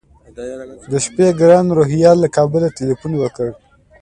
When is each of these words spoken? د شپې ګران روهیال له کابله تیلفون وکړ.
د 0.91 0.93
شپې 1.05 1.27
ګران 1.39 1.65
روهیال 1.77 2.17
له 2.23 2.29
کابله 2.37 2.67
تیلفون 2.77 3.13
وکړ. 3.17 3.49